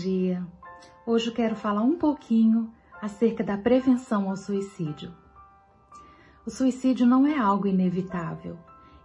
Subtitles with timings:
[0.00, 0.46] dia.
[1.04, 5.12] Hoje eu quero falar um pouquinho acerca da prevenção ao suicídio.
[6.46, 8.56] O suicídio não é algo inevitável.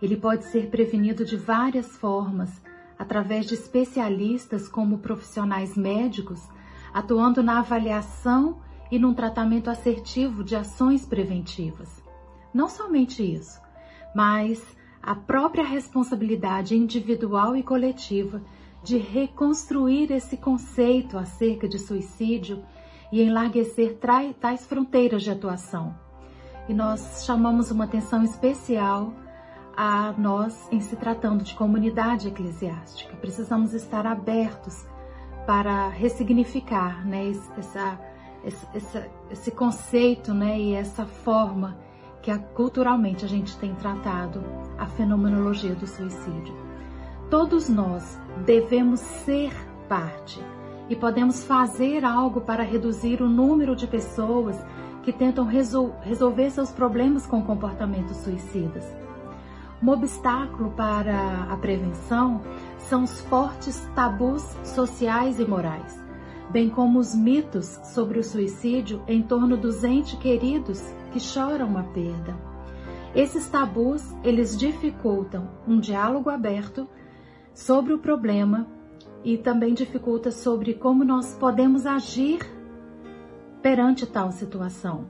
[0.00, 2.62] Ele pode ser prevenido de várias formas,
[2.98, 6.48] através de especialistas como profissionais médicos,
[6.94, 8.60] atuando na avaliação
[8.90, 12.02] e num tratamento assertivo de ações preventivas.
[12.54, 13.60] Não somente isso,
[14.14, 14.62] mas
[15.02, 18.40] a própria responsabilidade individual e coletiva
[18.86, 22.62] de reconstruir esse conceito acerca de suicídio
[23.10, 23.98] e enlarguecer
[24.40, 25.92] tais fronteiras de atuação.
[26.68, 29.12] E nós chamamos uma atenção especial
[29.76, 33.16] a nós em se tratando de comunidade eclesiástica.
[33.16, 34.86] Precisamos estar abertos
[35.44, 38.00] para ressignificar né, essa,
[38.44, 41.76] esse, esse conceito né, e essa forma
[42.22, 44.44] que culturalmente a gente tem tratado
[44.78, 46.65] a fenomenologia do suicídio.
[47.30, 49.52] Todos nós devemos ser
[49.88, 50.40] parte
[50.88, 54.56] e podemos fazer algo para reduzir o número de pessoas
[55.02, 58.84] que tentam resol resolver seus problemas com comportamentos suicidas.
[59.82, 62.42] Um obstáculo para a prevenção
[62.78, 66.00] são os fortes tabus sociais e morais,
[66.50, 70.80] bem como os mitos sobre o suicídio em torno dos entes queridos
[71.10, 72.36] que choram a perda.
[73.16, 76.88] Esses tabus, eles dificultam um diálogo aberto
[77.56, 78.66] sobre o problema
[79.24, 82.40] e também dificulta sobre como nós podemos agir
[83.62, 85.06] perante tal situação.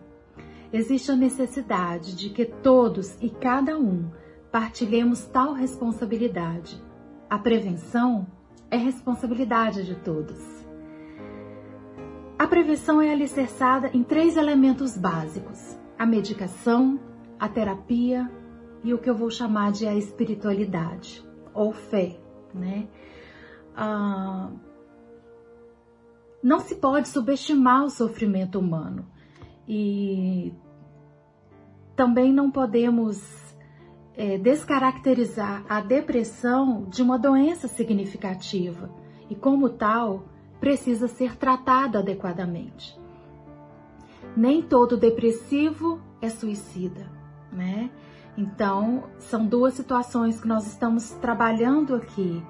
[0.72, 4.08] Existe a necessidade de que todos e cada um
[4.52, 6.80] partilhemos tal responsabilidade.
[7.28, 8.27] A prevenção
[8.70, 10.41] é responsabilidade de todos.
[12.39, 17.00] A prevenção é alicerçada em três elementos básicos: a medicação,
[17.41, 18.30] a terapia
[18.84, 22.20] e o que eu vou chamar de a espiritualidade ou fé
[22.56, 22.89] né?
[23.77, 24.50] Ah,
[26.42, 29.06] não se pode subestimar o sofrimento humano
[29.68, 30.52] e
[31.94, 33.20] também não podemos
[34.17, 38.90] é, descaracterizar a depressão de uma doença significativa
[39.28, 40.28] e, como tal,
[40.61, 42.98] precisa ser tratada adequadamente.
[44.36, 47.11] Nem todo depressivo é suicida,
[47.52, 47.90] né?
[48.36, 52.45] Então, são duas situações que nós estamos trabalhando aqui,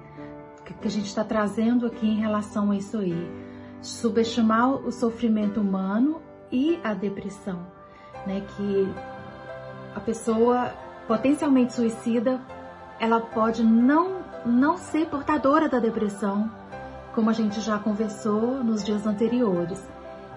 [0.65, 3.15] que a gente está trazendo aqui em relação a isso aí.
[3.81, 6.21] Subestimar o sofrimento humano
[6.51, 7.65] e a depressão,
[8.25, 8.41] né?
[8.55, 8.93] Que
[9.95, 10.73] a pessoa
[11.07, 12.41] potencialmente suicida,
[12.99, 16.51] ela pode não, não ser portadora da depressão,
[17.15, 19.81] como a gente já conversou nos dias anteriores,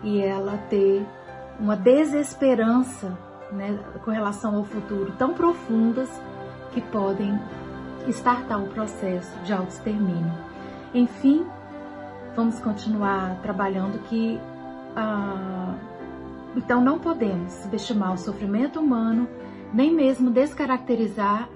[0.05, 1.05] e ela ter
[1.59, 3.19] uma desesperança
[3.53, 6.09] né, com relação ao futuro tão profundas
[6.73, 7.39] que podem
[8.09, 10.33] startar o processo de autoextermínio.
[10.95, 11.45] Enfim,
[12.35, 14.41] vamos continuar trabalhando que
[14.97, 15.75] ah,
[16.57, 19.29] então não podemos subestimar o sofrimento humano,
[19.73, 21.49] nem mesmo descaracterizar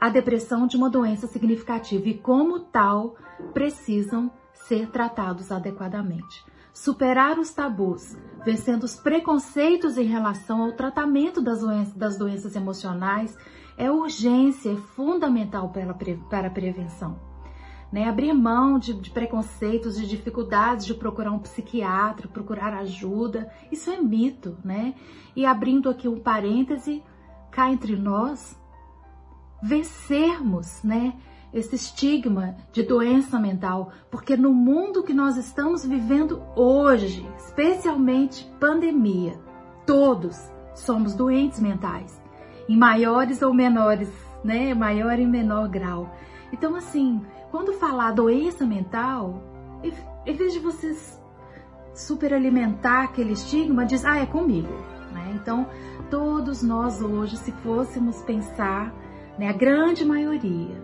[0.00, 3.16] a depressão de uma doença significativa e como tal
[3.52, 11.60] precisam ser tratados adequadamente superar os tabus, vencendo os preconceitos em relação ao tratamento das
[11.60, 13.36] doenças, das doenças emocionais,
[13.76, 15.94] é urgência, é fundamental para,
[16.28, 17.18] para a prevenção.
[17.90, 18.08] Né?
[18.08, 24.00] Abrir mão de, de preconceitos, de dificuldades de procurar um psiquiatra, procurar ajuda, isso é
[24.00, 24.94] mito, né?
[25.36, 27.02] E abrindo aqui um parêntese,
[27.50, 28.58] cá entre nós,
[29.62, 31.14] vencermos, né?
[31.52, 39.38] Esse estigma de doença mental, porque no mundo que nós estamos vivendo hoje, especialmente pandemia,
[39.86, 42.20] todos somos doentes mentais,
[42.68, 44.10] em maiores ou menores,
[44.42, 46.14] né, maior e menor grau.
[46.52, 47.20] Então assim,
[47.50, 49.42] quando falar doença mental,
[50.24, 51.20] em vez de vocês
[51.94, 54.72] superalimentar aquele estigma, diz, ah, é comigo,
[55.12, 55.32] né?
[55.34, 55.66] Então,
[56.10, 58.94] todos nós hoje, se fôssemos pensar,
[59.38, 60.81] né, a grande maioria,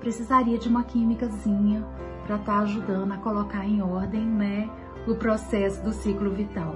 [0.00, 1.86] precisaria de uma químicazinha
[2.26, 4.68] para estar tá ajudando a colocar em ordem né,
[5.06, 6.74] o processo do ciclo vital.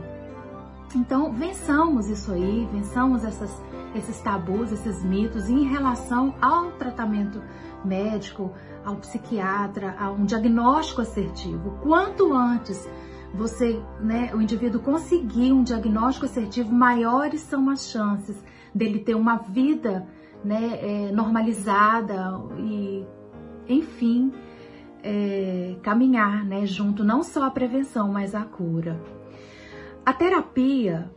[0.94, 3.50] Então, vençamos isso aí, vençamos essas,
[3.94, 7.43] esses tabus, esses mitos em relação ao tratamento
[7.85, 8.53] médico,
[8.85, 11.79] ao psiquiatra, a um diagnóstico assertivo.
[11.82, 12.88] Quanto antes
[13.35, 18.37] você, né, o indivíduo conseguir um diagnóstico assertivo, maiores são as chances
[18.73, 20.06] dele ter uma vida
[20.44, 23.05] né, é, normalizada e,
[23.69, 24.32] enfim,
[25.02, 29.00] é, caminhar né, junto não só à prevenção, mas à cura.
[30.05, 31.11] A terapia,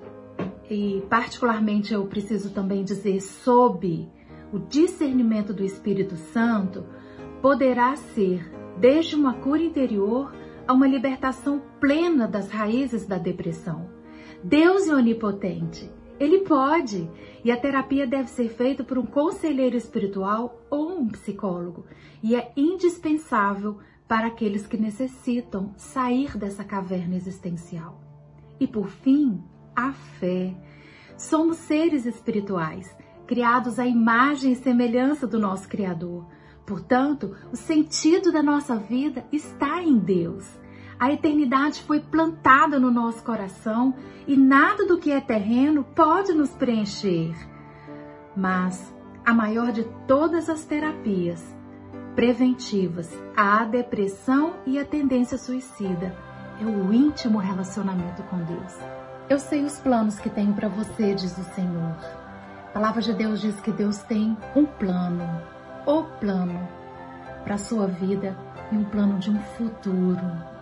[0.70, 4.10] e particularmente eu preciso também dizer sob
[4.52, 6.86] o discernimento do Espírito Santo,
[7.42, 8.50] poderá ser
[8.80, 10.34] desde uma cura interior
[10.68, 13.90] a uma libertação plena das raízes da depressão.
[14.44, 15.90] Deus é onipotente.
[16.20, 17.10] Ele pode.
[17.44, 21.86] E a terapia deve ser feita por um conselheiro espiritual ou um psicólogo.
[22.22, 23.78] E é indispensável
[24.08, 28.02] para aqueles que necessitam sair dessa caverna existencial.
[28.60, 29.44] E por fim,
[29.76, 30.56] a fé.
[31.18, 32.96] Somos seres espirituais,
[33.28, 36.26] criados à imagem e semelhança do nosso Criador.
[36.66, 40.60] Portanto, o sentido da nossa vida está em Deus.
[41.00, 43.94] A eternidade foi plantada no nosso coração
[44.28, 47.36] e nada do que é terreno pode nos preencher.
[48.36, 51.56] Mas a maior de todas as terapias
[52.16, 56.16] preventivas à depressão e à tendência suicida
[56.60, 58.74] é o íntimo relacionamento com Deus.
[59.30, 61.96] Eu sei os planos que tenho para você, diz o Senhor.
[62.70, 65.42] A palavra de Deus diz que Deus tem um plano,
[65.86, 66.68] o plano
[67.44, 68.36] para a sua vida
[68.72, 70.58] e um plano de um futuro.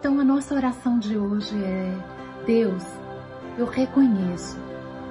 [0.00, 1.94] Então a nossa oração de hoje é:
[2.46, 2.82] Deus,
[3.58, 4.58] eu reconheço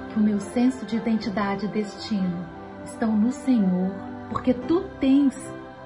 [0.08, 2.44] que o meu senso de identidade e destino
[2.84, 3.92] estão no Senhor,
[4.30, 5.38] porque tu tens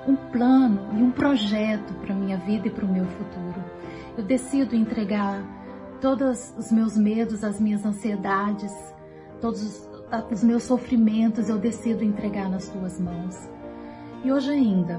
[0.08, 3.62] um plano e um projeto para minha vida e para o meu futuro.
[4.16, 5.44] Eu decido entregar
[6.00, 8.72] todos os meus medos, as minhas ansiedades,
[9.38, 9.90] todos os,
[10.32, 13.36] os meus sofrimentos, eu decido entregar nas tuas mãos.
[14.24, 14.98] E hoje ainda,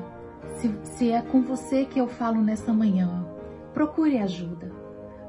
[0.57, 3.33] se, se é com você que eu falo nessa manhã,
[3.75, 4.71] procure ajuda.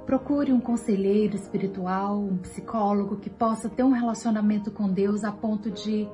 [0.07, 5.69] Procure um conselheiro espiritual, um psicólogo que possa ter um relacionamento com Deus a ponto
[5.69, 6.09] de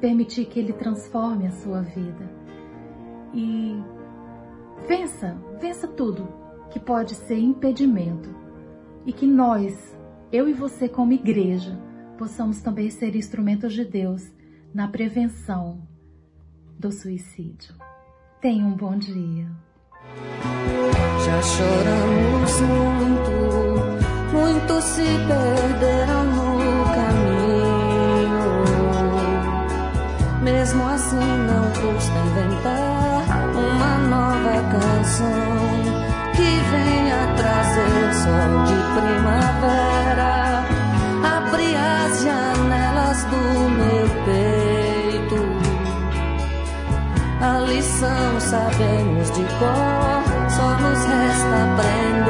[0.00, 2.28] permitir que Ele transforme a sua vida
[3.32, 3.80] e
[4.88, 6.28] vença, vença tudo
[6.70, 8.34] que pode ser impedimento
[9.06, 9.96] e que nós,
[10.32, 11.78] eu e você como igreja,
[12.18, 14.28] possamos também ser instrumentos de Deus
[14.74, 15.86] na prevenção
[16.76, 17.74] do suicídio.
[18.40, 19.67] Tenha um bom dia.
[21.42, 23.30] Choramos muito,
[24.32, 28.64] muitos se perderam no caminho.
[30.42, 32.98] Mesmo assim, não custa inventar
[34.70, 35.48] canção
[36.34, 40.34] que venha trazer sol de primavera.
[41.36, 43.42] Abre as janelas do
[43.78, 45.40] meu peito.
[47.40, 50.17] A lição sabemos de cor,
[51.38, 52.27] só nos resta aprender.